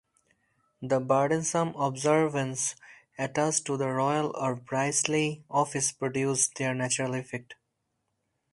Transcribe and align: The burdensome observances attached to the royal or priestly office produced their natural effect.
The 0.81 0.99
burdensome 0.99 1.75
observances 1.75 2.75
attached 3.19 3.65
to 3.65 3.77
the 3.77 3.89
royal 3.89 4.35
or 4.35 4.55
priestly 4.55 5.43
office 5.47 5.91
produced 5.91 6.55
their 6.55 6.73
natural 6.73 7.13
effect. 7.13 7.53